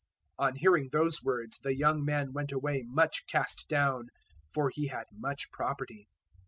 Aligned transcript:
019:022 0.39 0.47
On 0.47 0.55
hearing 0.55 0.89
those 0.91 1.23
words 1.23 1.59
the 1.59 1.75
young 1.77 2.03
man 2.03 2.33
went 2.33 2.51
away 2.51 2.81
much 2.87 3.23
cast 3.27 3.69
down; 3.69 4.07
for 4.51 4.71
he 4.71 4.87
had 4.87 5.05
much 5.13 5.51
property. 5.51 6.07